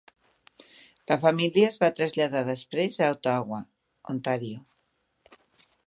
[1.11, 3.61] La família es va traslladar després a Ottawa,
[4.15, 4.63] Ontario.